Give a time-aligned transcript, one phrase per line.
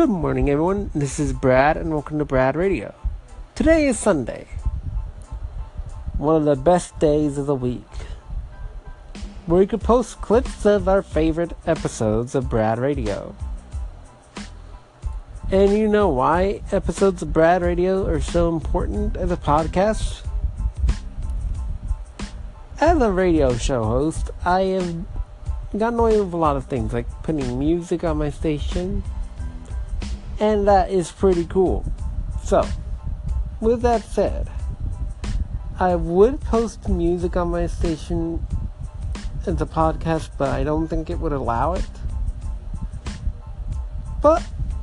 [0.00, 0.90] Good morning, everyone.
[0.94, 2.94] This is Brad, and welcome to Brad Radio.
[3.54, 4.46] Today is Sunday,
[6.16, 7.84] one of the best days of the week,
[9.44, 13.36] where we could post clips of our favorite episodes of Brad Radio.
[15.52, 20.26] And you know why episodes of Brad Radio are so important as a podcast?
[22.80, 25.04] As a radio show host, I have
[25.76, 29.02] gotten away with a lot of things, like putting music on my station
[30.40, 31.84] and that is pretty cool.
[32.42, 32.66] So,
[33.60, 34.50] with that said,
[35.78, 38.46] I would post music on my station
[39.46, 41.88] as a podcast, but I don't think it would allow it.
[44.22, 44.42] But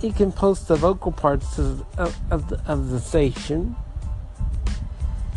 [0.00, 3.74] you can post the vocal parts of, of, the, of the station.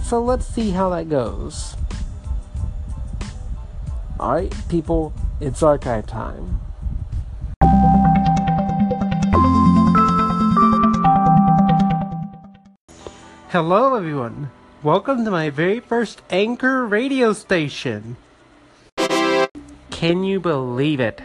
[0.04, 1.76] So let's see how that goes.
[4.20, 6.60] Alright, people, it's archive time.
[13.52, 14.50] Hello, everyone.
[14.82, 18.16] Welcome to my very first Anchor radio station.
[19.90, 21.20] Can you believe it?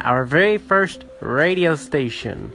[0.00, 2.50] Our very first radio station.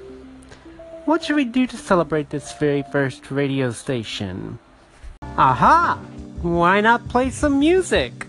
[1.06, 4.60] What should we do to celebrate this very first radio station?
[5.38, 5.98] Aha!
[6.42, 8.28] Why not play some music?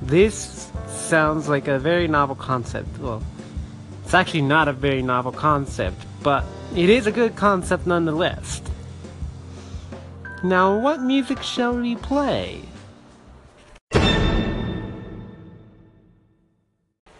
[0.00, 2.96] This sounds like a very novel concept.
[2.96, 3.22] Well,
[4.04, 8.62] it's actually not a very novel concept, but it is a good concept nonetheless.
[10.44, 12.62] Now, what music shall we play?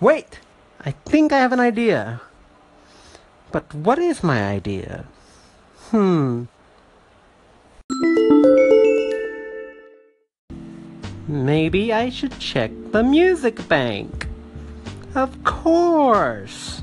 [0.00, 0.40] Wait!
[0.84, 2.20] I think I have an idea.
[3.52, 5.04] But what is my idea?
[5.90, 6.44] Hmm.
[11.28, 14.26] Maybe I should check the music bank.
[15.14, 16.82] Of course!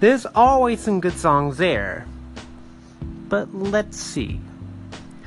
[0.00, 2.06] There's always some good songs there.
[3.28, 4.40] But let's see.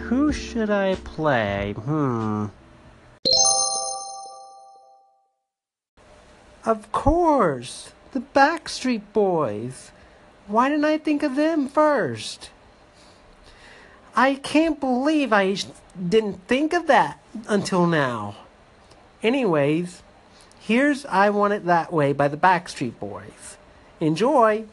[0.09, 1.73] Who should I play?
[1.73, 2.47] Hmm.
[6.63, 7.91] Of course!
[8.11, 9.91] The Backstreet Boys!
[10.45, 12.51] Why didn't I think of them first?
[14.15, 15.55] I can't believe I
[15.97, 18.35] didn't think of that until now.
[19.23, 20.03] Anyways,
[20.59, 23.57] here's I Want It That Way by the Backstreet Boys.
[23.99, 24.65] Enjoy!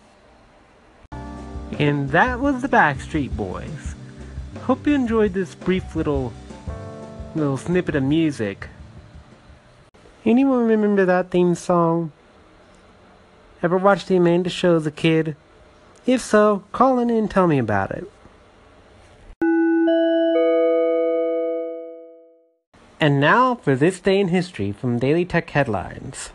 [1.79, 3.92] And that was the Backstreet Boys.
[4.65, 6.33] Hope you enjoyed this brief little
[7.35, 8.69] little snippet of music.
[10.25, 12.13] Anyone remember that theme song?
[13.61, 15.35] Ever watched the Amanda Show as a kid?
[16.07, 18.09] If so, call in and tell me about it.
[23.01, 26.31] And now for this day in history from Daily Tech Headlines.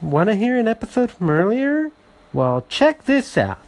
[0.00, 1.92] Want to hear an episode from earlier?
[2.32, 3.65] Well, check this out.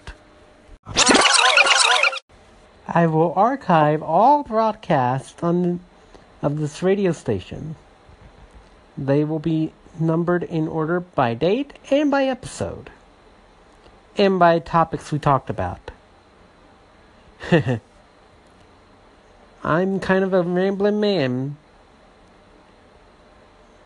[2.88, 5.80] I will archive all broadcasts on
[6.40, 7.76] of this radio station.
[8.96, 12.90] They will be numbered in order by date and by episode.
[14.16, 15.90] And by topics we talked about.
[19.62, 21.56] I'm kind of a rambling man.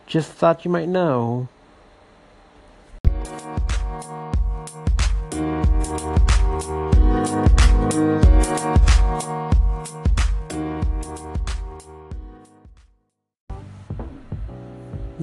[0.07, 1.49] Just thought you might know.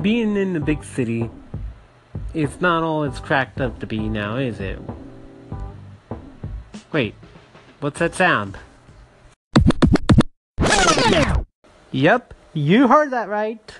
[0.01, 1.29] Being in the big city,
[2.33, 4.79] it's not all it's cracked up to be now, is it?
[6.91, 7.15] Wait,
[7.79, 8.57] what's that sound?
[11.91, 13.75] Yep, you heard that right.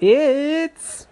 [0.00, 1.06] It's.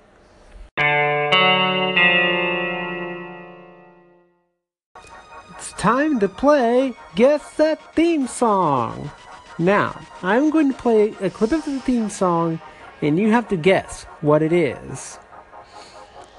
[5.50, 9.11] It's time to play Guess That Theme Song.
[9.59, 12.61] Now, I'm going to play a clip of the theme song
[13.04, 15.19] and you have to guess what it is.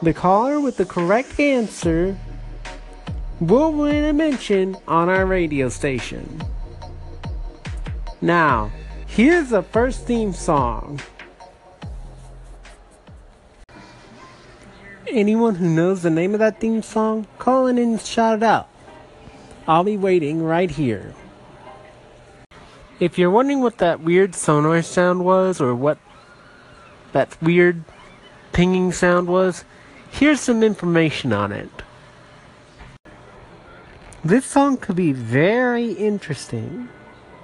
[0.01, 2.17] The caller with the correct answer
[3.39, 6.41] will win a mention on our radio station.
[8.19, 8.71] Now,
[9.05, 10.99] here's the first theme song.
[15.07, 18.67] Anyone who knows the name of that theme song, call in and shout it out.
[19.67, 21.13] I'll be waiting right here.
[22.99, 25.99] If you're wondering what that weird sonar sound was or what
[27.15, 27.81] that weird
[28.51, 29.63] pinging sound was,
[30.11, 31.69] here's some information on it.
[34.21, 36.89] This song could be very interesting.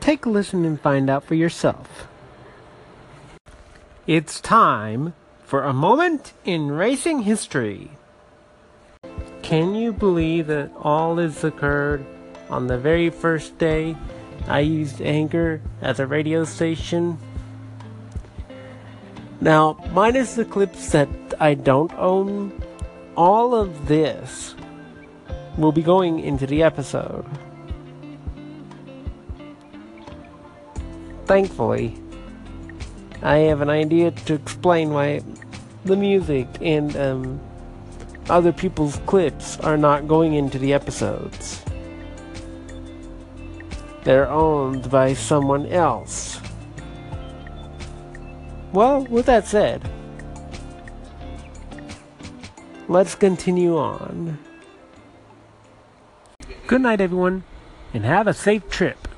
[0.02, 2.10] Take a listen and find out for yourself.
[4.06, 5.14] It's time
[5.46, 7.92] for a moment in racing history.
[9.42, 12.06] Can you believe that all this occurred
[12.50, 13.96] on the very first day
[14.50, 17.18] I used Anchor as a radio station?
[19.42, 21.10] Now, minus the clips that
[21.40, 22.62] I don't own,
[23.18, 24.54] all of this
[25.58, 27.26] will be going into the episode.
[31.26, 31.98] Thankfully,
[33.24, 35.22] I have an idea to explain why
[35.86, 37.40] the music and um,
[38.30, 41.64] other people's clips are not going into the episodes.
[44.04, 46.41] They're owned by someone else.
[48.74, 49.90] Well, with that said,
[52.88, 54.40] let's continue on.
[56.68, 57.44] Good night, everyone,
[57.94, 59.10] and have a safe trip.